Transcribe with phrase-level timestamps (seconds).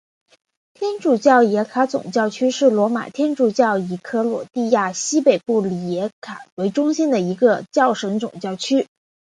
[0.73, 8.87] 天主教里耶卡总教区是罗马天主教以克罗地亚西北部里耶卡为中心的一个教省总教区。